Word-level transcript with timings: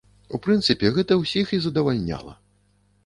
У 0.37 0.37
прынцыпе, 0.45 0.89
гэта 0.95 1.19
ўсіх 1.21 1.53
і 1.59 1.63
задавальняла. 1.67 2.33